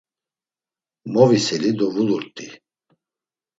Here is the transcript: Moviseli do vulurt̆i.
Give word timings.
Moviseli 1.13 1.71
do 1.77 1.87
vulurt̆i. 1.93 2.47